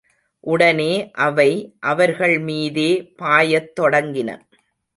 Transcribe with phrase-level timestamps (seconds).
[0.43, 1.11] உடனே
[1.17, 1.49] அவை
[1.87, 2.89] அவர்கள்மீதே
[3.19, 4.29] பாயத் தொடங்கின.